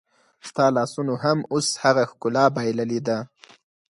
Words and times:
ستا 0.47 0.65
لاسونو 0.77 1.13
هم 1.23 1.39
اوس 1.53 1.67
هغه 1.83 2.03
ښکلا 2.11 2.45
بایللې 2.55 2.99
ده 3.07 3.17